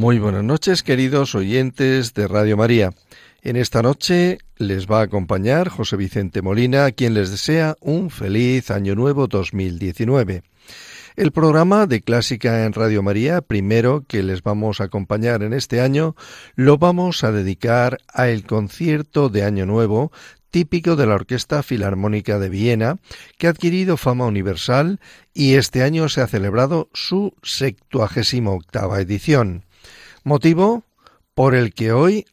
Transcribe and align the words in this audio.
Muy 0.00 0.18
buenas 0.18 0.44
noches, 0.44 0.82
queridos 0.82 1.34
oyentes 1.34 2.14
de 2.14 2.26
Radio 2.26 2.56
María. 2.56 2.94
En 3.42 3.56
esta 3.56 3.82
noche 3.82 4.38
les 4.56 4.86
va 4.86 5.00
a 5.00 5.02
acompañar 5.02 5.68
José 5.68 5.98
Vicente 5.98 6.40
Molina, 6.40 6.86
a 6.86 6.92
quien 6.92 7.12
les 7.12 7.30
desea 7.30 7.76
un 7.82 8.08
feliz 8.08 8.70
Año 8.70 8.94
Nuevo 8.94 9.26
2019. 9.26 10.42
El 11.16 11.32
programa 11.32 11.86
de 11.86 12.00
Clásica 12.00 12.64
en 12.64 12.72
Radio 12.72 13.02
María, 13.02 13.42
primero 13.42 14.06
que 14.08 14.22
les 14.22 14.42
vamos 14.42 14.80
a 14.80 14.84
acompañar 14.84 15.42
en 15.42 15.52
este 15.52 15.82
año, 15.82 16.16
lo 16.54 16.78
vamos 16.78 17.22
a 17.22 17.30
dedicar 17.30 17.98
a 18.10 18.30
el 18.30 18.46
concierto 18.46 19.28
de 19.28 19.44
Año 19.44 19.66
Nuevo 19.66 20.12
típico 20.50 20.96
de 20.96 21.06
la 21.06 21.16
Orquesta 21.16 21.62
Filarmónica 21.62 22.38
de 22.38 22.48
Viena, 22.48 22.96
que 23.36 23.48
ha 23.48 23.50
adquirido 23.50 23.98
fama 23.98 24.24
universal 24.24 24.98
y 25.34 25.56
este 25.56 25.82
año 25.82 26.08
se 26.08 26.22
ha 26.22 26.26
celebrado 26.26 26.88
su 26.94 27.34
78 27.42 28.96
edición. 28.96 29.66
Motivo 30.22 30.84
por 31.34 31.54
el 31.54 31.72
que 31.72 31.92
hoy 31.92 32.26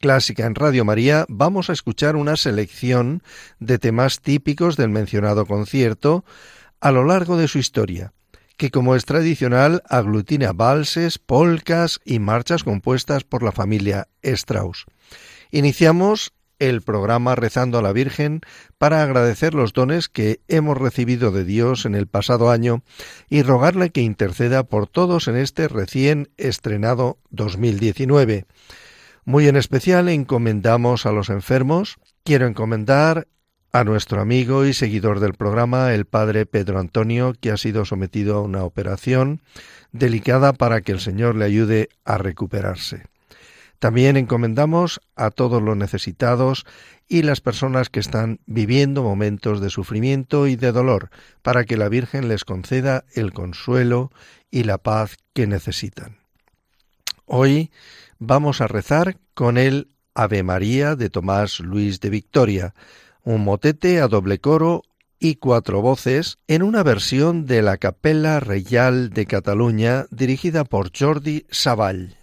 Clásica 0.00 0.46
en 0.46 0.54
Radio 0.54 0.84
María 0.84 1.26
vamos 1.28 1.68
a 1.68 1.74
escuchar 1.74 2.16
una 2.16 2.36
selección 2.36 3.22
de 3.58 3.78
temas 3.78 4.20
típicos 4.20 4.76
del 4.76 4.88
mencionado 4.88 5.44
concierto, 5.44 6.24
a 6.80 6.90
lo 6.90 7.04
largo 7.04 7.36
de 7.36 7.48
su 7.48 7.58
historia, 7.58 8.14
que 8.56 8.70
como 8.70 8.96
es 8.96 9.04
tradicional 9.04 9.82
aglutina 9.88 10.52
valses, 10.52 11.18
polcas 11.18 12.00
y 12.04 12.18
marchas 12.18 12.64
compuestas 12.64 13.24
por 13.24 13.42
la 13.42 13.52
familia 13.52 14.08
Strauss. 14.22 14.86
Iniciamos 15.50 16.32
el 16.60 16.82
programa 16.82 17.34
rezando 17.34 17.78
a 17.78 17.82
la 17.82 17.92
Virgen 17.92 18.42
para 18.78 19.02
agradecer 19.02 19.54
los 19.54 19.72
dones 19.72 20.08
que 20.08 20.40
hemos 20.46 20.78
recibido 20.78 21.32
de 21.32 21.44
Dios 21.44 21.84
en 21.86 21.96
el 21.96 22.06
pasado 22.06 22.50
año 22.50 22.82
y 23.28 23.42
rogarle 23.42 23.90
que 23.90 24.02
interceda 24.02 24.62
por 24.62 24.86
todos 24.86 25.26
en 25.26 25.36
este 25.36 25.66
recién 25.66 26.28
estrenado 26.36 27.18
2019. 27.30 28.46
Muy 29.24 29.48
en 29.48 29.56
especial 29.56 30.08
encomendamos 30.08 31.06
a 31.06 31.12
los 31.12 31.30
enfermos. 31.30 31.96
Quiero 32.24 32.46
encomendar 32.46 33.26
a 33.72 33.84
nuestro 33.84 34.20
amigo 34.20 34.66
y 34.66 34.74
seguidor 34.74 35.20
del 35.20 35.34
programa, 35.34 35.94
el 35.94 36.04
padre 36.04 36.46
Pedro 36.46 36.78
Antonio, 36.78 37.34
que 37.40 37.50
ha 37.50 37.56
sido 37.56 37.84
sometido 37.84 38.36
a 38.36 38.42
una 38.42 38.64
operación 38.64 39.40
delicada 39.92 40.52
para 40.52 40.80
que 40.80 40.92
el 40.92 41.00
Señor 41.00 41.36
le 41.36 41.44
ayude 41.44 41.88
a 42.04 42.18
recuperarse. 42.18 43.04
También 43.80 44.18
encomendamos 44.18 45.00
a 45.16 45.30
todos 45.30 45.62
los 45.62 45.74
necesitados 45.74 46.66
y 47.08 47.22
las 47.22 47.40
personas 47.40 47.88
que 47.88 47.98
están 47.98 48.38
viviendo 48.44 49.02
momentos 49.02 49.60
de 49.60 49.70
sufrimiento 49.70 50.46
y 50.46 50.54
de 50.54 50.70
dolor, 50.70 51.08
para 51.40 51.64
que 51.64 51.78
la 51.78 51.88
Virgen 51.88 52.28
les 52.28 52.44
conceda 52.44 53.04
el 53.14 53.32
consuelo 53.32 54.12
y 54.50 54.64
la 54.64 54.76
paz 54.76 55.16
que 55.32 55.46
necesitan. 55.46 56.18
Hoy 57.24 57.70
vamos 58.18 58.60
a 58.60 58.68
rezar 58.68 59.16
con 59.32 59.56
el 59.56 59.88
Ave 60.14 60.42
María 60.42 60.94
de 60.94 61.08
Tomás 61.08 61.60
Luis 61.60 62.00
de 62.00 62.10
Victoria, 62.10 62.74
un 63.22 63.42
motete 63.42 64.02
a 64.02 64.08
doble 64.08 64.40
coro 64.40 64.82
y 65.18 65.36
cuatro 65.36 65.80
voces 65.80 66.38
en 66.48 66.62
una 66.62 66.82
versión 66.82 67.46
de 67.46 67.62
la 67.62 67.78
Capella 67.78 68.40
Reial 68.40 69.08
de 69.08 69.24
Cataluña 69.24 70.04
dirigida 70.10 70.64
por 70.64 70.90
Jordi 70.94 71.46
Savall. 71.50 72.19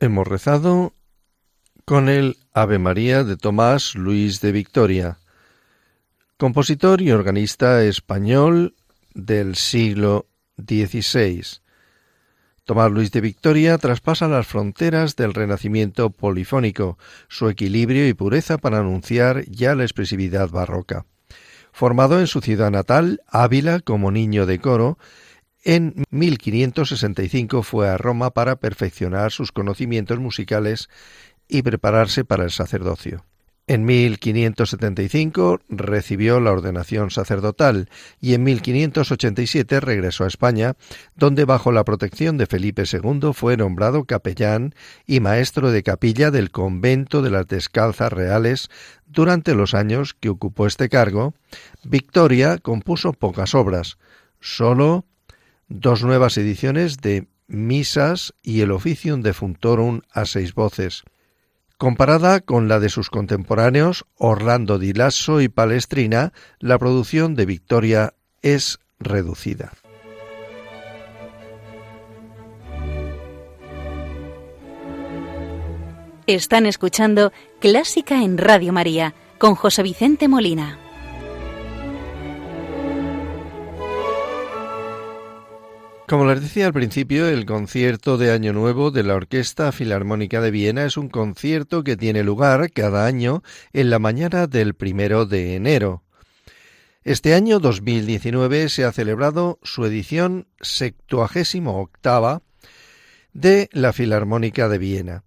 Hemos 0.00 0.28
rezado 0.28 0.94
con 1.84 2.08
el 2.08 2.36
Ave 2.52 2.78
María 2.78 3.24
de 3.24 3.36
Tomás 3.36 3.96
Luis 3.96 4.40
de 4.40 4.52
Victoria, 4.52 5.18
compositor 6.36 7.02
y 7.02 7.10
organista 7.10 7.82
español 7.82 8.76
del 9.14 9.56
siglo 9.56 10.28
XVI. 10.56 11.42
Tomás 12.62 12.92
Luis 12.92 13.10
de 13.10 13.20
Victoria 13.20 13.76
traspasa 13.76 14.28
las 14.28 14.46
fronteras 14.46 15.16
del 15.16 15.34
renacimiento 15.34 16.10
polifónico, 16.10 16.96
su 17.26 17.48
equilibrio 17.48 18.06
y 18.06 18.14
pureza 18.14 18.56
para 18.56 18.78
anunciar 18.78 19.46
ya 19.46 19.74
la 19.74 19.82
expresividad 19.82 20.48
barroca. 20.48 21.06
Formado 21.72 22.20
en 22.20 22.28
su 22.28 22.40
ciudad 22.40 22.70
natal, 22.70 23.20
Ávila, 23.26 23.80
como 23.80 24.12
niño 24.12 24.46
de 24.46 24.60
coro, 24.60 24.96
en 25.64 26.04
1565 26.10 27.62
fue 27.62 27.88
a 27.88 27.98
Roma 27.98 28.30
para 28.30 28.56
perfeccionar 28.56 29.32
sus 29.32 29.52
conocimientos 29.52 30.18
musicales 30.18 30.88
y 31.48 31.62
prepararse 31.62 32.24
para 32.24 32.44
el 32.44 32.50
sacerdocio. 32.50 33.24
En 33.68 33.84
1575 33.84 35.60
recibió 35.68 36.40
la 36.40 36.52
ordenación 36.52 37.10
sacerdotal 37.10 37.90
y 38.18 38.32
en 38.32 38.42
1587 38.42 39.80
regresó 39.80 40.24
a 40.24 40.28
España, 40.28 40.76
donde 41.16 41.44
bajo 41.44 41.70
la 41.70 41.84
protección 41.84 42.38
de 42.38 42.46
Felipe 42.46 42.84
II 42.90 43.32
fue 43.34 43.58
nombrado 43.58 44.04
capellán 44.04 44.74
y 45.06 45.20
maestro 45.20 45.70
de 45.70 45.82
capilla 45.82 46.30
del 46.30 46.50
convento 46.50 47.20
de 47.20 47.28
las 47.28 47.46
Descalzas 47.46 48.10
Reales 48.10 48.70
durante 49.06 49.54
los 49.54 49.74
años 49.74 50.14
que 50.14 50.30
ocupó 50.30 50.66
este 50.66 50.88
cargo. 50.88 51.34
Victoria 51.84 52.56
compuso 52.56 53.12
pocas 53.12 53.54
obras, 53.54 53.98
solo 54.40 55.04
dos 55.68 56.02
nuevas 56.02 56.36
ediciones 56.36 56.98
de 56.98 57.26
misas 57.46 58.34
y 58.42 58.60
el 58.60 58.70
Officium 58.72 59.22
de 59.22 59.32
Funtorum 59.32 60.00
a 60.12 60.26
seis 60.26 60.54
voces. 60.54 61.04
Comparada 61.76 62.40
con 62.40 62.68
la 62.68 62.80
de 62.80 62.88
sus 62.88 63.08
contemporáneos 63.08 64.04
Orlando 64.16 64.78
di 64.78 64.92
Lasso 64.92 65.40
y 65.40 65.48
Palestrina, 65.48 66.32
la 66.58 66.78
producción 66.78 67.34
de 67.34 67.46
Victoria 67.46 68.14
es 68.42 68.80
reducida. 68.98 69.72
Están 76.26 76.66
escuchando 76.66 77.32
Clásica 77.58 78.22
en 78.22 78.36
Radio 78.36 78.72
María 78.72 79.14
con 79.38 79.54
José 79.54 79.82
Vicente 79.82 80.28
Molina. 80.28 80.87
Como 86.08 86.24
les 86.24 86.40
decía 86.40 86.64
al 86.64 86.72
principio, 86.72 87.28
el 87.28 87.44
concierto 87.44 88.16
de 88.16 88.32
Año 88.32 88.54
Nuevo 88.54 88.90
de 88.90 89.02
la 89.02 89.14
Orquesta 89.14 89.70
Filarmónica 89.72 90.40
de 90.40 90.50
Viena 90.50 90.86
es 90.86 90.96
un 90.96 91.10
concierto 91.10 91.84
que 91.84 91.98
tiene 91.98 92.24
lugar 92.24 92.72
cada 92.72 93.04
año 93.04 93.42
en 93.74 93.90
la 93.90 93.98
mañana 93.98 94.46
del 94.46 94.72
primero 94.72 95.26
de 95.26 95.54
enero. 95.54 96.04
Este 97.04 97.34
año 97.34 97.58
2019 97.58 98.70
se 98.70 98.86
ha 98.86 98.92
celebrado 98.92 99.58
su 99.62 99.84
edición 99.84 100.48
septuagésimo 100.62 101.78
octava 101.78 102.40
de 103.34 103.68
la 103.72 103.92
Filarmónica 103.92 104.70
de 104.70 104.78
Viena 104.78 105.24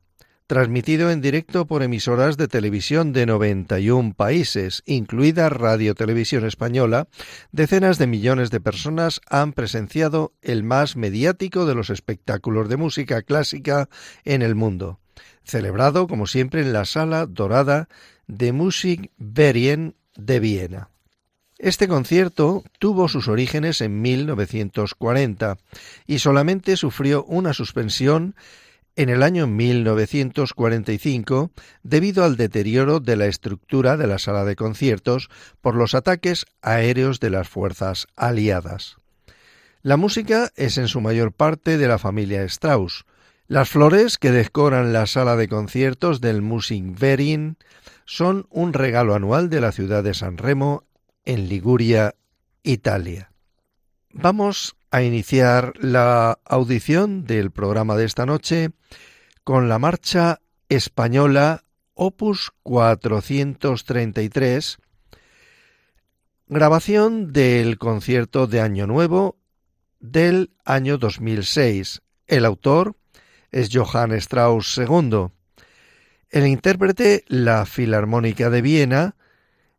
transmitido 0.51 1.11
en 1.11 1.21
directo 1.21 1.65
por 1.65 1.81
emisoras 1.81 2.35
de 2.35 2.49
televisión 2.49 3.13
de 3.13 3.25
91 3.25 4.13
países, 4.15 4.83
incluida 4.85 5.47
Radio 5.47 5.95
Televisión 5.95 6.45
Española, 6.45 7.07
decenas 7.53 7.97
de 7.97 8.07
millones 8.07 8.51
de 8.51 8.59
personas 8.59 9.21
han 9.29 9.53
presenciado 9.53 10.33
el 10.41 10.63
más 10.63 10.97
mediático 10.97 11.65
de 11.65 11.73
los 11.73 11.89
espectáculos 11.89 12.67
de 12.67 12.75
música 12.75 13.21
clásica 13.21 13.87
en 14.25 14.41
el 14.41 14.55
mundo, 14.55 14.99
celebrado 15.45 16.05
como 16.05 16.27
siempre 16.27 16.59
en 16.59 16.73
la 16.73 16.83
Sala 16.83 17.27
Dorada 17.27 17.87
de 18.27 18.51
Musikverien 18.51 19.95
de 20.17 20.41
Viena. 20.41 20.89
Este 21.59 21.87
concierto 21.87 22.65
tuvo 22.77 23.07
sus 23.07 23.29
orígenes 23.29 23.79
en 23.79 24.01
1940 24.01 25.57
y 26.07 26.19
solamente 26.19 26.75
sufrió 26.75 27.23
una 27.23 27.53
suspensión 27.53 28.35
en 28.95 29.09
el 29.09 29.23
año 29.23 29.47
1945 29.47 31.51
debido 31.83 32.23
al 32.23 32.37
deterioro 32.37 32.99
de 32.99 33.15
la 33.15 33.27
estructura 33.27 33.97
de 33.97 34.07
la 34.07 34.19
sala 34.19 34.45
de 34.45 34.55
conciertos 34.55 35.29
por 35.61 35.75
los 35.75 35.95
ataques 35.95 36.45
aéreos 36.61 37.19
de 37.19 37.29
las 37.29 37.47
fuerzas 37.47 38.07
aliadas. 38.15 38.97
La 39.81 39.97
música 39.97 40.51
es 40.55 40.77
en 40.77 40.87
su 40.87 41.01
mayor 41.01 41.31
parte 41.31 41.77
de 41.77 41.87
la 41.87 41.97
familia 41.97 42.43
Strauss. 42.43 43.05
Las 43.47 43.69
flores 43.69 44.17
que 44.17 44.31
decoran 44.31 44.93
la 44.93 45.07
sala 45.07 45.35
de 45.35 45.47
conciertos 45.47 46.21
del 46.21 46.41
Musikverein 46.41 47.57
son 48.05 48.47
un 48.49 48.73
regalo 48.73 49.15
anual 49.15 49.49
de 49.49 49.61
la 49.61 49.71
ciudad 49.71 50.03
de 50.03 50.13
San 50.13 50.37
Remo 50.37 50.83
en 51.25 51.49
Liguria, 51.49 52.15
Italia. 52.63 53.31
Vamos 54.11 54.75
a 54.91 55.03
iniciar 55.03 55.73
la 55.79 56.39
audición 56.45 57.23
del 57.23 57.51
programa 57.51 57.95
de 57.95 58.05
esta 58.05 58.25
noche 58.25 58.71
con 59.45 59.69
la 59.69 59.79
marcha 59.79 60.41
española 60.67 61.63
Opus 61.93 62.51
433, 62.63 64.79
grabación 66.47 67.31
del 67.31 67.77
concierto 67.77 68.47
de 68.47 68.59
Año 68.59 68.85
Nuevo 68.85 69.37
del 70.01 70.51
año 70.65 70.97
2006. 70.97 72.01
El 72.27 72.45
autor 72.45 72.97
es 73.51 73.69
Johann 73.71 74.11
Strauss 74.13 74.77
II. 74.77 75.27
El 76.29 76.47
intérprete, 76.47 77.23
la 77.27 77.65
Filarmónica 77.65 78.49
de 78.49 78.61
Viena, 78.61 79.15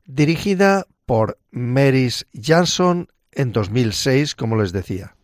dirigida 0.06 0.86
por 1.04 1.38
Meris 1.50 2.26
Jansson 2.32 3.08
en 3.32 3.52
2006, 3.52 4.34
como 4.34 4.56
les 4.56 4.72
decía. 4.72 5.14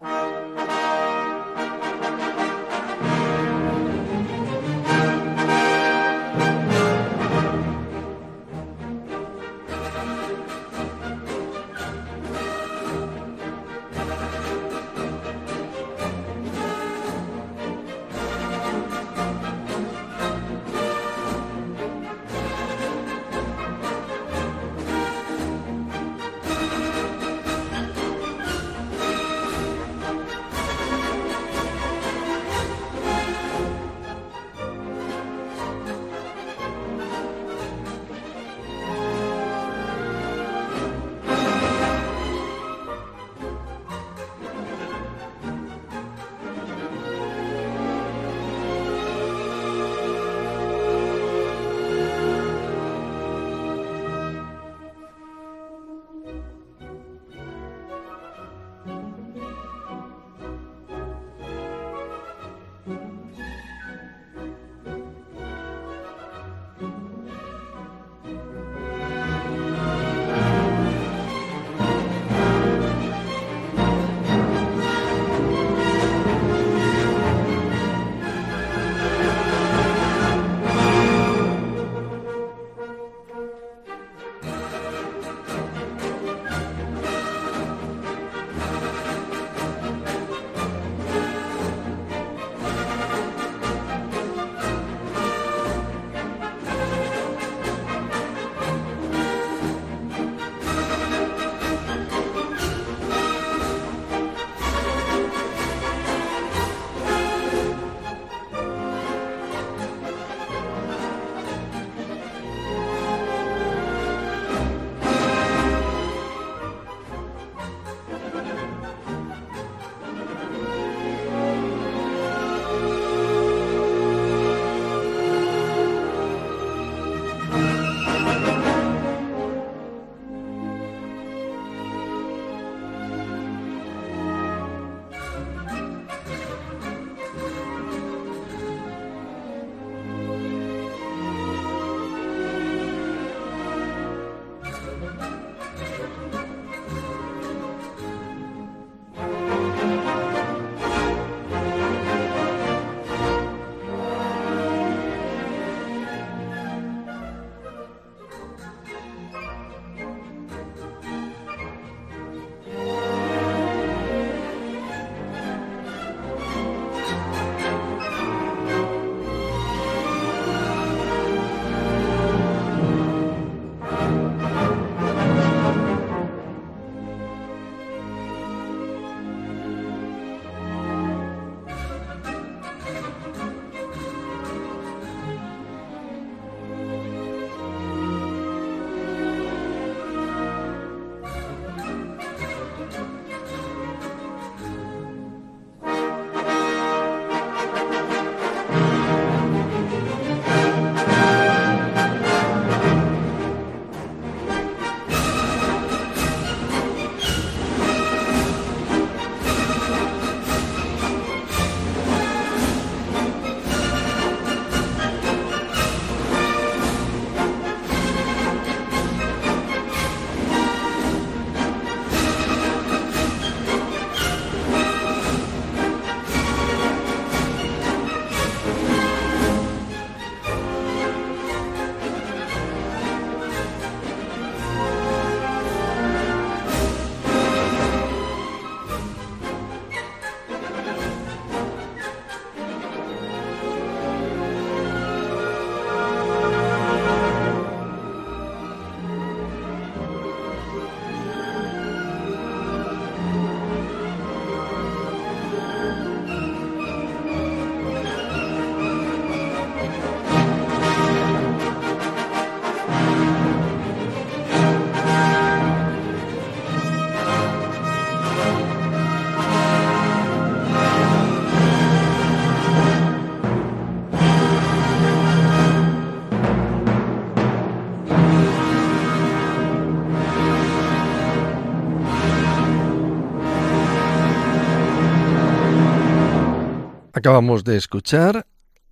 Acabamos 287.28 287.62
de 287.62 287.76
escuchar 287.76 288.47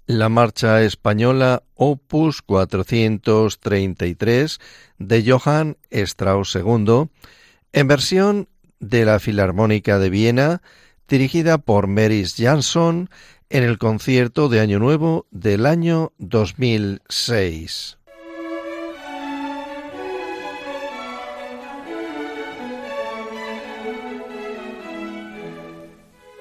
la 0.04 0.28
marcha 0.28 0.82
española 0.82 1.62
Opus 1.74 2.42
433 2.42 4.60
de 4.98 5.24
Johann 5.26 5.78
Strauss 5.88 6.54
II 6.54 7.08
en 7.72 7.88
versión 7.88 8.50
de 8.78 9.06
la 9.06 9.20
Filarmónica 9.20 9.98
de 9.98 10.10
Viena 10.10 10.60
dirigida 11.08 11.56
por 11.56 11.86
Meris 11.86 12.34
Jansson 12.36 13.08
en 13.48 13.62
el 13.62 13.78
concierto 13.78 14.50
de 14.50 14.60
Año 14.60 14.80
Nuevo 14.80 15.26
del 15.30 15.64
año 15.64 16.12
2006. 16.18 17.95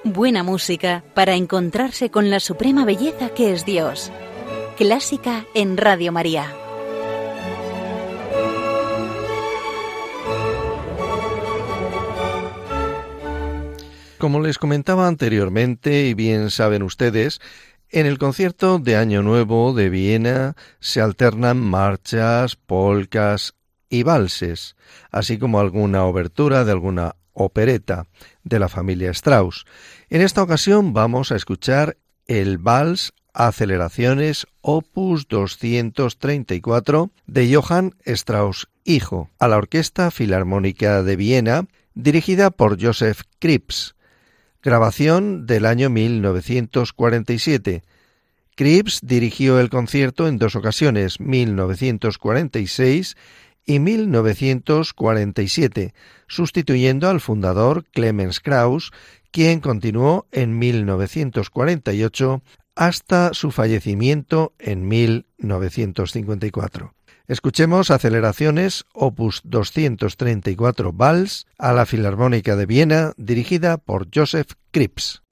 Buena 0.08 0.44
música 0.44 1.02
para 1.14 1.34
encontrarse 1.34 2.12
con 2.12 2.30
la 2.30 2.38
suprema 2.38 2.84
belleza 2.84 3.30
que 3.30 3.52
es 3.52 3.64
Dios. 3.64 4.12
Clásica 4.76 5.46
en 5.52 5.76
Radio 5.76 6.12
María. 6.12 6.54
Como 14.18 14.38
les 14.40 14.58
comentaba 14.58 15.08
anteriormente, 15.08 16.06
y 16.06 16.14
bien 16.14 16.50
saben 16.50 16.84
ustedes, 16.84 17.40
en 17.90 18.06
el 18.06 18.18
concierto 18.18 18.78
de 18.78 18.94
Año 18.94 19.24
Nuevo 19.24 19.74
de 19.74 19.90
Viena 19.90 20.54
se 20.78 21.00
alternan 21.00 21.58
marchas, 21.58 22.54
polcas 22.54 23.54
y 23.90 24.04
valses, 24.04 24.76
así 25.10 25.36
como 25.36 25.58
alguna 25.58 26.04
obertura 26.04 26.64
de 26.64 26.70
alguna 26.70 27.16
opereta 27.36 28.06
de 28.44 28.58
la 28.58 28.68
familia 28.68 29.10
Strauss. 29.10 29.66
En 30.08 30.22
esta 30.22 30.40
ocasión 30.40 30.92
vamos 30.92 31.32
a 31.32 31.36
escuchar 31.36 31.96
el 32.28 32.58
vals 32.58 33.12
Aceleraciones 33.32 34.46
Opus 34.60 35.26
234 35.26 37.10
de 37.26 37.52
Johann 37.52 37.96
Strauss 38.04 38.68
hijo 38.84 39.30
a 39.40 39.48
la 39.48 39.56
Orquesta 39.56 40.12
Filarmónica 40.12 41.02
de 41.02 41.16
Viena 41.16 41.66
dirigida 41.94 42.50
por 42.50 42.80
Joseph 42.80 43.22
Kripps. 43.40 43.96
Grabación 44.62 45.44
del 45.44 45.66
año 45.66 45.90
1947. 45.90 47.82
Kripps 48.54 49.00
dirigió 49.02 49.58
el 49.58 49.70
concierto 49.70 50.28
en 50.28 50.38
dos 50.38 50.54
ocasiones, 50.54 51.18
1946 51.18 53.16
y 53.66 53.80
1947, 53.80 55.92
sustituyendo 56.28 57.10
al 57.10 57.20
fundador 57.20 57.84
Clemens 57.90 58.40
Krauss, 58.40 58.92
quien 59.36 59.60
continuó 59.60 60.26
en 60.32 60.58
1948 60.58 62.42
hasta 62.74 63.34
su 63.34 63.50
fallecimiento 63.50 64.54
en 64.58 64.88
1954. 64.88 66.94
Escuchemos 67.28 67.90
Aceleraciones 67.90 68.86
Opus 68.94 69.42
234 69.44 70.94
Vals 70.94 71.46
a 71.58 71.74
la 71.74 71.84
Filarmónica 71.84 72.56
de 72.56 72.64
Viena 72.64 73.12
dirigida 73.18 73.76
por 73.76 74.08
Joseph 74.10 74.52
Kripps. 74.70 75.25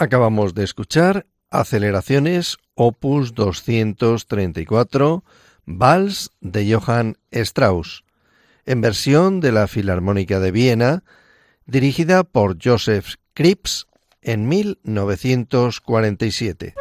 Acabamos 0.00 0.54
de 0.54 0.64
escuchar 0.64 1.26
Aceleraciones 1.50 2.56
Opus 2.74 3.34
234, 3.34 5.22
Vals 5.66 6.30
de 6.40 6.74
Johann 6.74 7.18
Strauss, 7.30 8.04
en 8.64 8.80
versión 8.80 9.40
de 9.40 9.52
la 9.52 9.68
Filarmónica 9.68 10.40
de 10.40 10.52
Viena, 10.52 11.04
dirigida 11.66 12.24
por 12.24 12.56
Joseph 12.64 13.16
Krips 13.34 13.88
en 14.22 14.48
1947. 14.48 16.74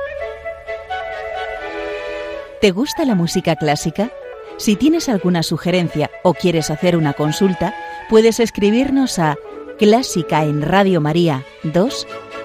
¿Te 2.61 2.71
gusta 2.71 3.03
la 3.03 3.15
música 3.15 3.57
clásica? 3.57 4.13
Si 4.55 4.77
tienes 4.77 5.09
alguna 5.09 5.43
sugerencia 5.43 6.09
o 6.23 6.33
quieres 6.33 6.69
hacer 6.69 6.95
una 6.95 7.11
consulta, 7.11 7.75
puedes 8.09 8.39
escribirnos 8.39 9.19
a 9.19 9.35
clásica 9.77 10.45
en 10.45 10.61
Radio 10.61 11.01
María 11.01 11.43
2 11.63 12.07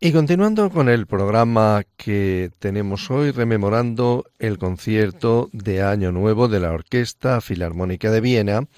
Y 0.00 0.12
continuando 0.12 0.70
con 0.70 0.88
el 0.88 1.08
programa 1.08 1.82
que 1.96 2.52
tenemos 2.60 3.10
hoy, 3.10 3.32
rememorando 3.32 4.26
el 4.38 4.56
concierto 4.56 5.50
de 5.52 5.82
Año 5.82 6.12
Nuevo 6.12 6.46
de 6.46 6.60
la 6.60 6.70
Orquesta 6.70 7.40
Filarmónica 7.40 8.12
de 8.12 8.20
Viena, 8.20 8.68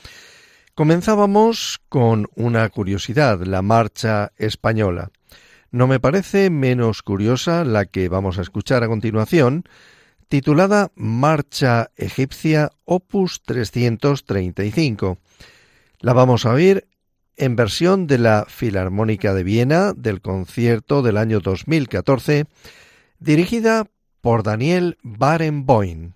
comenzábamos 0.75 1.79
con 1.91 2.27
una 2.37 2.67
curiosidad, 2.71 3.43
la 3.43 3.61
marcha 3.61 4.33
española. 4.39 5.11
No 5.71 5.87
me 5.87 6.01
parece 6.01 6.49
menos 6.49 7.03
curiosa 7.03 7.67
la 7.67 7.85
que 7.85 8.09
vamos 8.09 8.39
a 8.39 8.43
escuchar 8.43 8.83
a 8.83 8.89
continuación, 8.89 9.65
titulada 10.29 10.91
Marcha 10.95 11.91
Egipcia 11.97 12.71
Opus 12.87 13.43
335. 13.43 15.19
La 15.99 16.15
vamos 16.15 16.47
a 16.47 16.53
oír 16.53 16.89
en 17.41 17.57
versión 17.57 18.07
de 18.07 18.19
la 18.19 18.45
Filarmónica 18.47 19.33
de 19.33 19.43
Viena 19.43 19.95
del 19.95 20.21
concierto 20.21 21.01
del 21.01 21.17
año 21.17 21.41
2014, 21.41 22.45
dirigida 23.19 23.87
por 24.21 24.43
Daniel 24.43 24.99
Barenboim. 25.03 26.13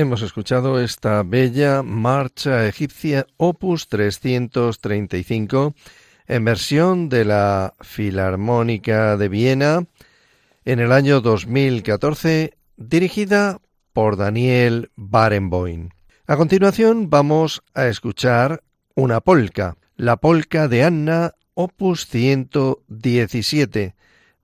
Hemos 0.00 0.22
escuchado 0.22 0.80
esta 0.80 1.22
bella 1.22 1.82
marcha 1.82 2.66
egipcia 2.66 3.26
opus 3.36 3.86
335 3.88 5.74
en 6.26 6.42
versión 6.46 7.10
de 7.10 7.26
la 7.26 7.74
Filarmónica 7.82 9.18
de 9.18 9.28
Viena 9.28 9.84
en 10.64 10.80
el 10.80 10.92
año 10.92 11.20
2014 11.20 12.54
dirigida 12.78 13.60
por 13.92 14.16
Daniel 14.16 14.90
Barenboim. 14.96 15.90
A 16.26 16.38
continuación 16.38 17.10
vamos 17.10 17.62
a 17.74 17.86
escuchar 17.86 18.62
una 18.94 19.20
polca, 19.20 19.76
la 19.96 20.16
polca 20.16 20.66
de 20.68 20.82
Anna 20.82 21.32
opus 21.52 22.06
117 22.06 23.94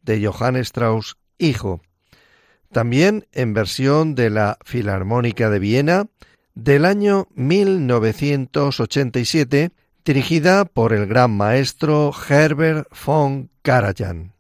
de 0.03 0.27
Johann 0.27 0.57
Strauss 0.57 1.17
hijo 1.39 1.81
también 2.77 3.27
en 3.33 3.55
versión 3.55 4.15
de 4.15 4.29
la 4.29 4.59
Filarmónica 4.63 5.49
de 5.49 5.59
Viena 5.59 6.09
del 6.55 6.85
año 6.85 7.27
1987, 7.35 9.71
dirigida 10.05 10.67
por 10.67 10.93
el 10.93 11.07
gran 11.07 11.35
maestro 11.35 12.13
Herbert 12.29 12.87
von 13.07 13.49
Karajan. 13.63 14.35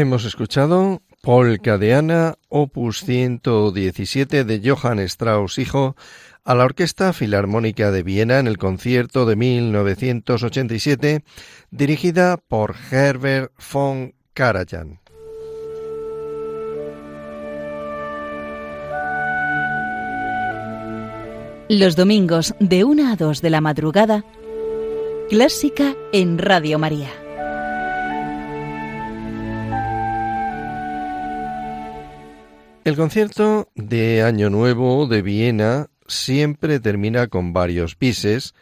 Hemos 0.00 0.24
escuchado 0.24 1.02
Polka 1.22 1.76
de 1.76 1.92
Ana, 1.92 2.36
opus 2.48 3.00
117 3.00 4.44
de 4.44 4.62
Johann 4.64 5.00
Strauss 5.00 5.58
hijo, 5.58 5.96
a 6.44 6.54
la 6.54 6.66
Orquesta 6.66 7.12
Filarmónica 7.12 7.90
de 7.90 8.04
Viena 8.04 8.38
en 8.38 8.46
el 8.46 8.58
concierto 8.58 9.26
de 9.26 9.34
1987, 9.34 11.24
dirigida 11.72 12.36
por 12.36 12.76
Herbert 12.92 13.50
von 13.72 14.14
Karajan. 14.34 15.00
Los 21.68 21.96
domingos 21.96 22.54
de 22.60 22.84
1 22.84 23.12
a 23.12 23.16
2 23.16 23.42
de 23.42 23.50
la 23.50 23.60
madrugada, 23.60 24.24
clásica 25.28 25.96
en 26.12 26.38
Radio 26.38 26.78
María. 26.78 27.10
El 32.88 32.96
concierto 32.96 33.68
de 33.74 34.22
Año 34.22 34.48
Nuevo 34.48 35.06
de 35.06 35.20
Viena 35.20 35.88
siempre 36.06 36.80
termina 36.80 37.26
con 37.26 37.52
varios 37.52 37.96
pises 37.96 38.54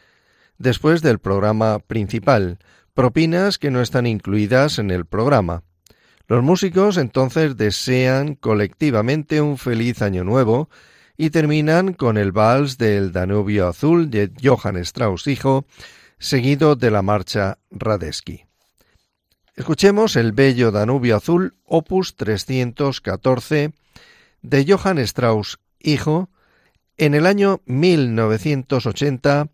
después 0.59 1.01
del 1.01 1.21
programa 1.21 1.79
principal, 1.79 2.59
propinas 2.93 3.57
que 3.57 3.71
no 3.71 3.81
están 3.81 4.05
incluidas 4.05 4.81
en 4.81 4.91
el 4.91 5.07
programa. 5.07 5.63
Los 6.27 6.43
músicos 6.43 6.97
entonces 6.97 7.57
desean 7.57 8.35
colectivamente 8.35 9.41
un 9.41 9.59
feliz 9.59 10.03
año 10.03 10.25
nuevo 10.25 10.71
y 11.17 11.31
terminan 11.31 11.93
con 11.93 12.19
el 12.19 12.33
vals 12.33 12.79
del 12.79 13.13
Danubio 13.13 13.69
Azul 13.69 14.11
de 14.11 14.33
Johann 14.43 14.79
Strauss 14.79 15.29
hijo, 15.29 15.67
seguido 16.19 16.75
de 16.75 16.91
la 16.91 17.03
marcha 17.03 17.59
Radetzky. 17.71 18.43
Escuchemos 19.55 20.17
el 20.17 20.33
bello 20.33 20.73
Danubio 20.73 21.15
Azul, 21.17 21.55
opus 21.65 22.17
314, 22.17 23.73
de 24.49 24.65
Johann 24.65 24.99
Strauss 24.99 25.59
hijo, 25.81 26.31
en 26.99 27.15
el 27.15 27.27
año 27.27 27.61
1980, 27.67 29.49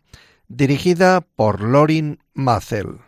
dirigida 0.47 1.21
por 1.21 1.61
Lorin 1.61 2.19
Mazel. 2.33 2.99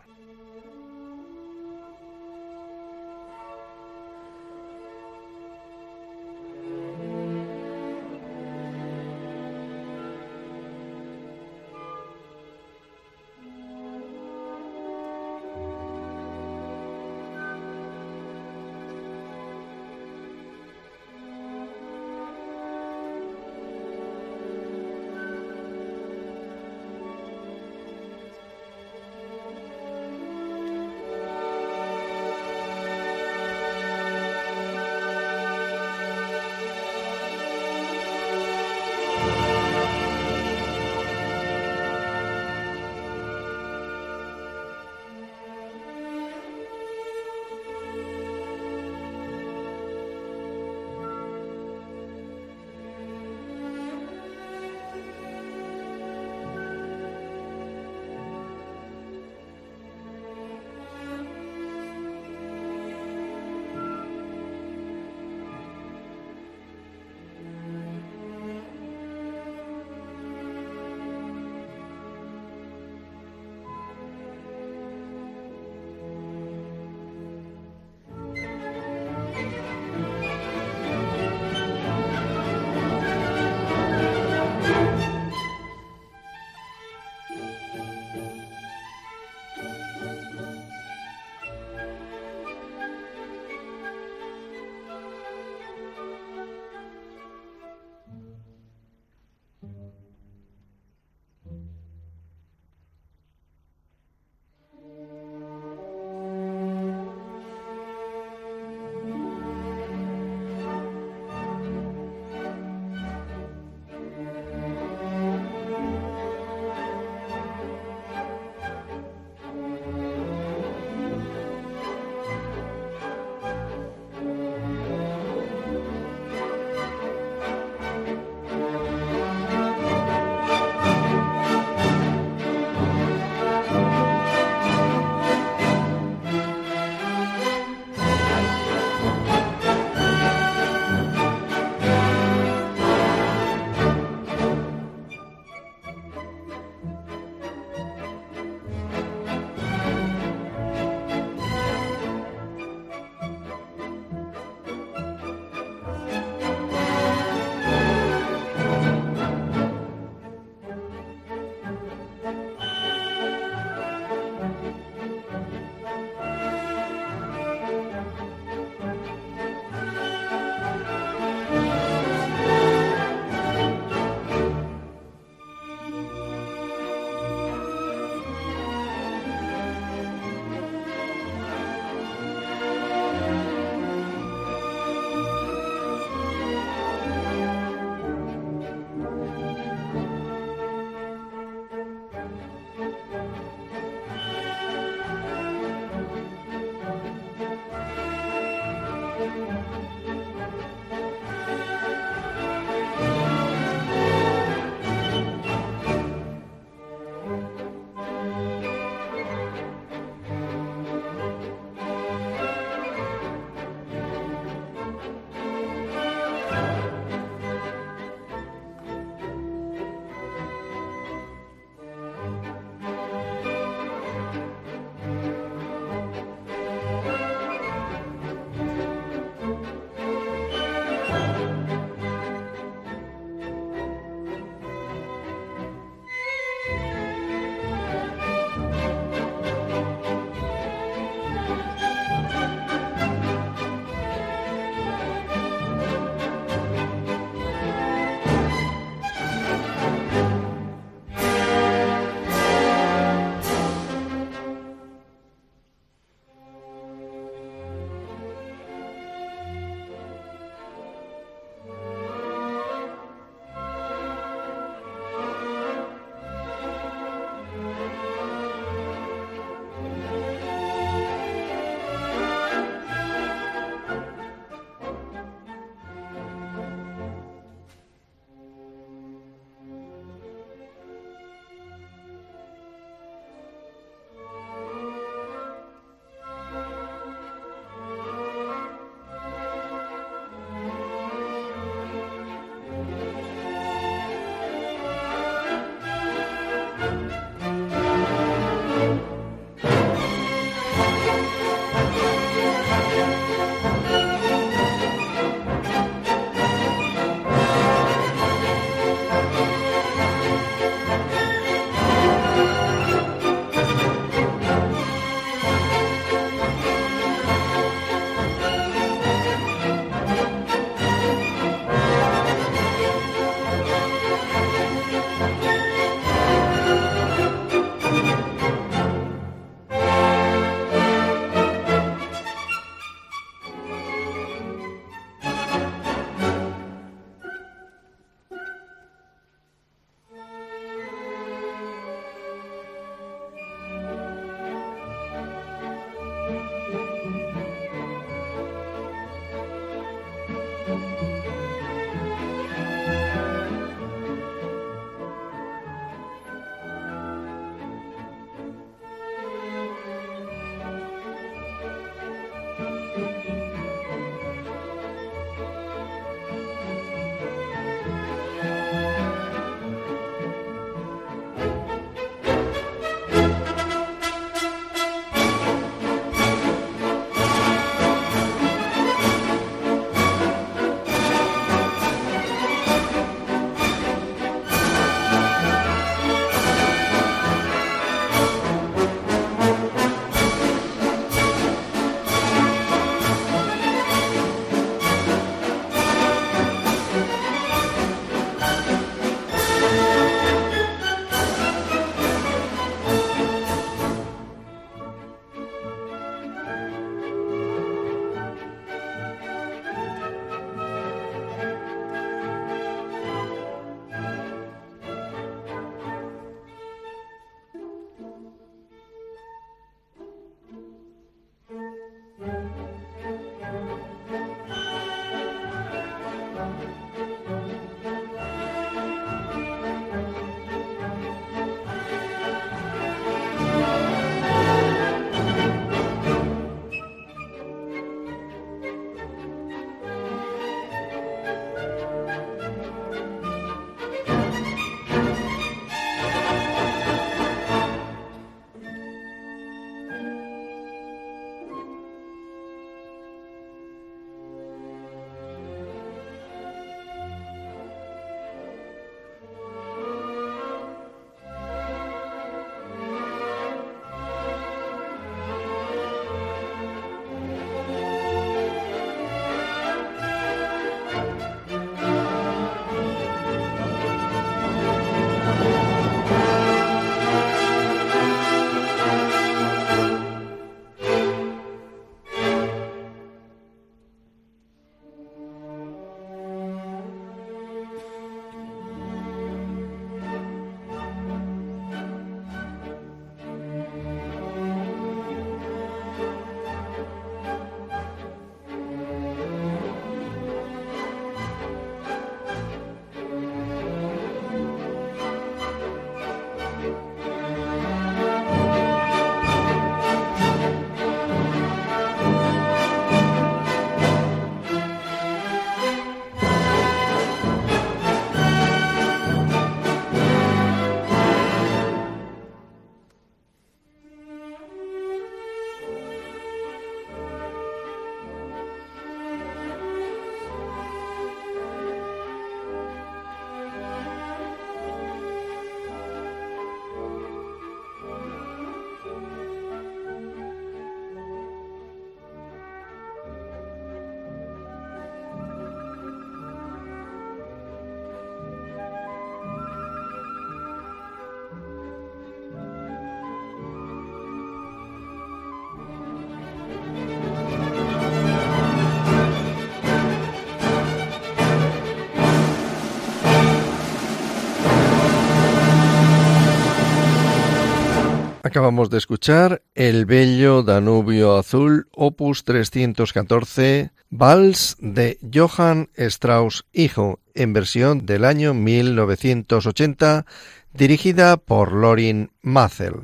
Acabamos 568.36 568.68
de 568.68 568.76
escuchar 568.76 569.40
El 569.54 569.86
Bello 569.86 570.42
Danubio 570.42 571.16
Azul, 571.16 571.68
opus 571.72 572.22
314, 572.24 573.70
Vals 573.88 574.58
de 574.60 574.98
Johann 575.10 575.70
Strauss 575.74 576.44
Hijo, 576.52 577.00
en 577.14 577.32
versión 577.32 577.86
del 577.86 578.04
año 578.04 578.34
1980, 578.34 580.04
dirigida 580.52 581.16
por 581.16 581.52
Lorin 581.52 582.10
Mazel. 582.20 582.74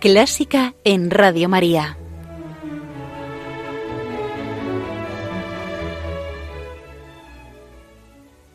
Clásica 0.00 0.74
en 0.84 1.10
Radio 1.10 1.50
María. 1.50 1.98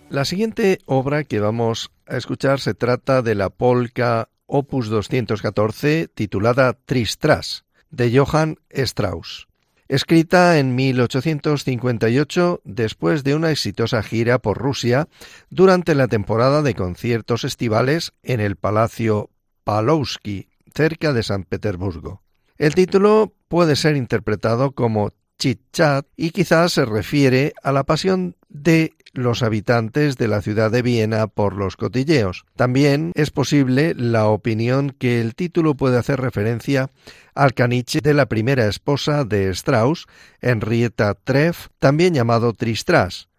La 0.09 0.25
siguiente 0.25 0.79
obra 0.85 1.23
que 1.23 1.39
vamos 1.39 1.91
a 2.07 2.17
escuchar 2.17 2.59
se 2.59 2.73
trata 2.73 3.21
de 3.21 3.35
la 3.35 3.49
polka 3.49 4.29
opus 4.45 4.89
214 4.89 6.07
titulada 6.13 6.73
Tristras 6.73 7.65
de 7.89 8.17
Johann 8.17 8.57
Strauss. 8.69 9.47
Escrita 9.87 10.57
en 10.59 10.75
1858 10.75 12.61
después 12.63 13.23
de 13.23 13.35
una 13.35 13.51
exitosa 13.51 14.01
gira 14.01 14.39
por 14.39 14.57
Rusia 14.57 15.07
durante 15.49 15.93
la 15.93 16.07
temporada 16.07 16.61
de 16.61 16.73
conciertos 16.73 17.43
estivales 17.43 18.13
en 18.23 18.39
el 18.39 18.55
Palacio 18.55 19.29
Palowski, 19.63 20.47
cerca 20.73 21.13
de 21.13 21.23
San 21.23 21.43
Petersburgo. 21.43 22.23
El 22.57 22.75
título 22.75 23.33
puede 23.47 23.75
ser 23.75 23.95
interpretado 23.95 24.71
como 24.71 25.11
chit-chat 25.37 26.05
y 26.15 26.31
quizás 26.31 26.73
se 26.73 26.85
refiere 26.85 27.53
a 27.61 27.71
la 27.71 27.83
pasión 27.83 28.35
de 28.49 28.93
los 29.13 29.43
habitantes 29.43 30.17
de 30.17 30.27
la 30.27 30.41
ciudad 30.41 30.71
de 30.71 30.81
Viena 30.81 31.27
por 31.27 31.55
los 31.55 31.77
cotilleos. 31.77 32.45
También 32.55 33.11
es 33.15 33.29
posible 33.29 33.93
la 33.95 34.27
opinión 34.27 34.89
que 34.89 35.21
el 35.21 35.35
título 35.35 35.75
puede 35.75 35.97
hacer 35.97 36.19
referencia 36.19 36.89
al 37.35 37.53
caniche 37.53 38.01
de 38.01 38.13
la 38.13 38.27
primera 38.27 38.67
esposa 38.67 39.23
de 39.23 39.49
Strauss, 39.51 40.07
Henrietta 40.41 41.13
Treff, 41.13 41.67
también 41.79 42.13
llamado 42.13 42.53
Tristras, 42.53 43.29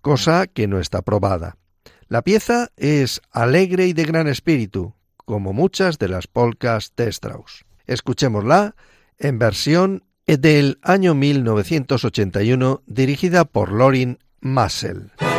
cosa 0.00 0.46
que 0.46 0.66
no 0.66 0.80
está 0.80 1.02
probada. 1.02 1.56
La 2.08 2.22
pieza 2.22 2.70
es 2.76 3.20
alegre 3.30 3.86
y 3.86 3.92
de 3.92 4.04
gran 4.04 4.26
espíritu, 4.26 4.94
como 5.16 5.52
muchas 5.52 5.98
de 5.98 6.08
las 6.08 6.26
polcas 6.26 6.92
de 6.96 7.08
Strauss. 7.08 7.64
Escuchémosla 7.86 8.74
en 9.18 9.38
versión 9.38 10.04
del 10.26 10.78
año 10.82 11.14
1981 11.14 12.82
dirigida 12.86 13.44
por 13.44 13.72
Lorin 13.72 14.18
Muscle. 14.42 15.29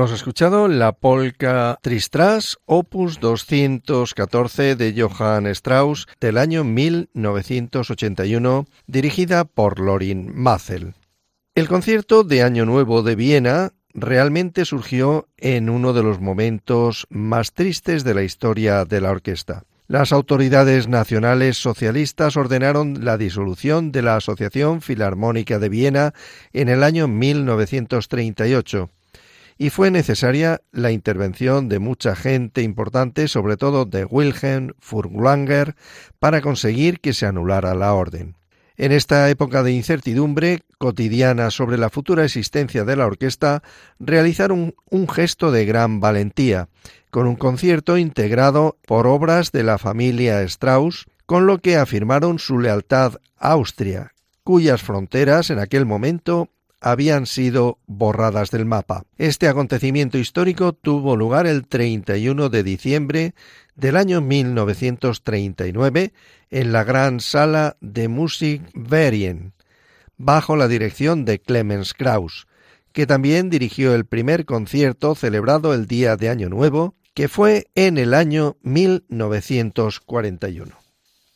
Hemos 0.00 0.12
escuchado 0.12 0.66
la 0.66 0.92
polka 0.92 1.78
Tristras, 1.82 2.56
opus 2.64 3.20
214 3.20 4.74
de 4.74 4.94
Johann 4.98 5.46
Strauss 5.48 6.08
del 6.18 6.38
año 6.38 6.64
1981, 6.64 8.64
dirigida 8.86 9.44
por 9.44 9.78
Lorin 9.78 10.32
Mazel. 10.34 10.94
El 11.54 11.68
concierto 11.68 12.24
de 12.24 12.42
Año 12.42 12.64
Nuevo 12.64 13.02
de 13.02 13.14
Viena 13.14 13.74
realmente 13.92 14.64
surgió 14.64 15.28
en 15.36 15.68
uno 15.68 15.92
de 15.92 16.02
los 16.02 16.18
momentos 16.18 17.06
más 17.10 17.52
tristes 17.52 18.02
de 18.02 18.14
la 18.14 18.22
historia 18.22 18.86
de 18.86 19.02
la 19.02 19.10
orquesta. 19.10 19.64
Las 19.86 20.12
autoridades 20.12 20.88
nacionales 20.88 21.58
socialistas 21.58 22.38
ordenaron 22.38 23.04
la 23.04 23.18
disolución 23.18 23.92
de 23.92 24.00
la 24.00 24.16
Asociación 24.16 24.80
Filarmónica 24.80 25.58
de 25.58 25.68
Viena 25.68 26.14
en 26.54 26.70
el 26.70 26.84
año 26.84 27.06
1938 27.06 28.88
y 29.60 29.68
fue 29.68 29.90
necesaria 29.90 30.62
la 30.72 30.90
intervención 30.90 31.68
de 31.68 31.80
mucha 31.80 32.16
gente 32.16 32.62
importante, 32.62 33.28
sobre 33.28 33.58
todo 33.58 33.84
de 33.84 34.06
Wilhelm 34.06 34.70
Furlanger, 34.78 35.76
para 36.18 36.40
conseguir 36.40 36.98
que 37.00 37.12
se 37.12 37.26
anulara 37.26 37.74
la 37.74 37.92
orden. 37.92 38.38
En 38.78 38.90
esta 38.90 39.28
época 39.28 39.62
de 39.62 39.72
incertidumbre 39.72 40.60
cotidiana 40.78 41.50
sobre 41.50 41.76
la 41.76 41.90
futura 41.90 42.24
existencia 42.24 42.86
de 42.86 42.96
la 42.96 43.04
orquesta, 43.04 43.62
realizaron 43.98 44.74
un 44.88 45.06
gesto 45.06 45.52
de 45.52 45.66
gran 45.66 46.00
valentía, 46.00 46.70
con 47.10 47.26
un 47.26 47.36
concierto 47.36 47.98
integrado 47.98 48.78
por 48.86 49.06
obras 49.06 49.52
de 49.52 49.62
la 49.62 49.76
familia 49.76 50.40
Strauss, 50.40 51.04
con 51.26 51.46
lo 51.46 51.58
que 51.58 51.76
afirmaron 51.76 52.38
su 52.38 52.60
lealtad 52.60 53.16
a 53.36 53.50
Austria, 53.50 54.14
cuyas 54.42 54.80
fronteras 54.80 55.50
en 55.50 55.58
aquel 55.58 55.84
momento 55.84 56.48
habían 56.80 57.26
sido 57.26 57.78
borradas 57.86 58.50
del 58.50 58.64
mapa. 58.64 59.04
Este 59.18 59.48
acontecimiento 59.48 60.18
histórico 60.18 60.72
tuvo 60.72 61.16
lugar 61.16 61.46
el 61.46 61.66
31 61.66 62.48
de 62.48 62.62
diciembre 62.62 63.34
del 63.76 63.96
año 63.96 64.20
1939 64.20 66.12
en 66.50 66.72
la 66.72 66.84
gran 66.84 67.20
sala 67.20 67.76
de 67.80 68.08
Musik 68.08 68.62
Verien, 68.74 69.52
bajo 70.16 70.56
la 70.56 70.68
dirección 70.68 71.24
de 71.24 71.38
Clemens 71.38 71.94
Krauss, 71.94 72.46
que 72.92 73.06
también 73.06 73.50
dirigió 73.50 73.94
el 73.94 74.04
primer 74.04 74.44
concierto 74.44 75.14
celebrado 75.14 75.74
el 75.74 75.86
día 75.86 76.16
de 76.16 76.28
Año 76.28 76.48
Nuevo, 76.48 76.96
que 77.14 77.28
fue 77.28 77.68
en 77.74 77.98
el 77.98 78.14
año 78.14 78.56
1941. 78.62 80.79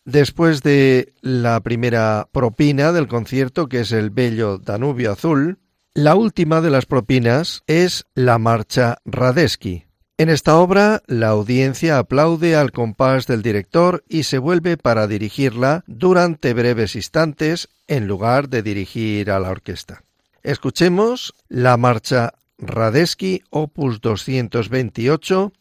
Después 0.05 0.63
de 0.63 1.15
la 1.23 1.61
primera 1.61 2.29
propina 2.31 2.93
del 2.93 3.09
concierto, 3.09 3.69
que 3.69 3.81
es 3.81 3.93
el 3.93 4.11
bello 4.11 4.59
Danubio 4.59 5.13
Azul, 5.13 5.59
la 5.95 6.15
última 6.15 6.61
de 6.61 6.71
las 6.71 6.85
propinas 6.85 7.63
es 7.67 8.05
la 8.15 8.39
marcha 8.39 8.99
Radeski. 9.07 9.85
En 10.19 10.29
esta 10.29 10.59
obra, 10.59 11.03
la 11.07 11.29
audiencia 11.29 11.99
aplaude 11.99 12.55
al 12.55 12.71
compás 12.71 13.27
del 13.27 13.43
director 13.43 14.05
y 14.09 14.25
se 14.25 14.39
vuelve 14.39 14.77
para 14.77 15.07
dirigirla 15.07 15.83
durante 15.87 16.53
breves 16.53 16.95
instantes 16.95 17.69
en 17.89 18.07
lugar 18.07 18.49
de 18.49 18.63
dirigir 18.63 19.31
a 19.31 19.41
la 19.41 19.51
orquesta. 19.51 20.05
Escuchemos 20.43 21.35
la 21.49 21.77
marcha 21.77 22.35
Radeski 22.59 23.43
opus 23.51 24.01
228 24.01 25.53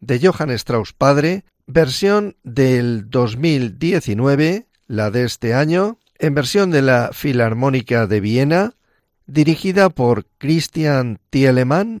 de 0.00 0.20
Johann 0.20 0.50
Strauss 0.50 0.92
padre, 0.92 1.44
versión 1.66 2.36
del 2.42 3.10
2019, 3.10 4.66
la 4.86 5.10
de 5.10 5.24
este 5.24 5.54
año, 5.54 5.98
en 6.18 6.34
versión 6.34 6.70
de 6.70 6.82
la 6.82 7.10
Filarmónica 7.12 8.06
de 8.06 8.20
Viena, 8.20 8.74
dirigida 9.26 9.90
por 9.90 10.26
Christian 10.38 11.18
Thielemann. 11.30 12.00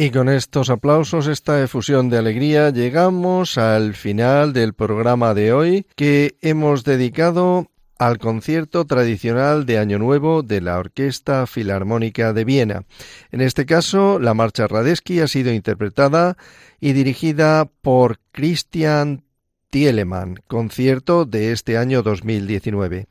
Y 0.00 0.10
con 0.10 0.28
estos 0.28 0.70
aplausos, 0.70 1.26
esta 1.26 1.60
efusión 1.60 2.08
de 2.08 2.18
alegría, 2.18 2.70
llegamos 2.70 3.58
al 3.58 3.94
final 3.94 4.52
del 4.52 4.72
programa 4.72 5.34
de 5.34 5.52
hoy 5.52 5.86
que 5.96 6.36
hemos 6.40 6.84
dedicado 6.84 7.66
al 7.98 8.18
concierto 8.18 8.84
tradicional 8.84 9.66
de 9.66 9.78
Año 9.78 9.98
Nuevo 9.98 10.44
de 10.44 10.60
la 10.60 10.78
Orquesta 10.78 11.48
Filarmónica 11.48 12.32
de 12.32 12.44
Viena. 12.44 12.84
En 13.32 13.40
este 13.40 13.66
caso, 13.66 14.20
la 14.20 14.34
marcha 14.34 14.68
Radeski 14.68 15.18
ha 15.18 15.26
sido 15.26 15.52
interpretada 15.52 16.36
y 16.78 16.92
dirigida 16.92 17.68
por 17.82 18.20
Christian 18.30 19.24
Tielemann, 19.70 20.40
concierto 20.46 21.24
de 21.24 21.52
este 21.52 21.76
año 21.76 22.02
2019. 22.02 23.06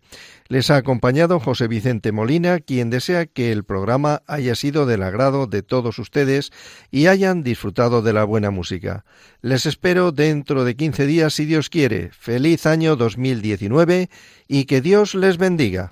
Les 0.47 0.71
ha 0.71 0.77
acompañado 0.77 1.39
José 1.39 1.67
Vicente 1.67 2.11
Molina, 2.11 2.59
quien 2.59 2.89
desea 2.89 3.25
que 3.25 3.51
el 3.51 3.63
programa 3.63 4.23
haya 4.27 4.55
sido 4.55 4.85
del 4.85 5.03
agrado 5.03 5.45
de 5.45 5.61
todos 5.61 5.99
ustedes 5.99 6.51
y 6.89 7.07
hayan 7.07 7.43
disfrutado 7.43 8.01
de 8.01 8.13
la 8.13 8.23
buena 8.23 8.49
música. 8.49 9.05
Les 9.41 9.65
espero 9.65 10.11
dentro 10.11 10.63
de 10.63 10.75
15 10.75 11.05
días 11.05 11.33
si 11.33 11.45
Dios 11.45 11.69
quiere. 11.69 12.09
Feliz 12.11 12.65
año 12.65 12.95
2019 12.95 14.09
y 14.47 14.65
que 14.65 14.81
Dios 14.81 15.15
les 15.15 15.37
bendiga. 15.37 15.91